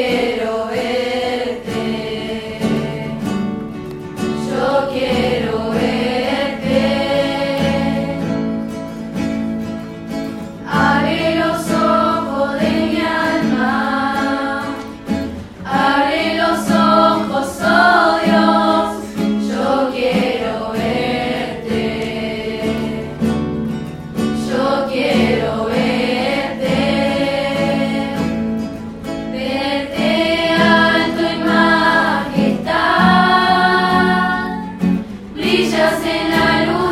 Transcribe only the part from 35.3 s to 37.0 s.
brillas en la luz.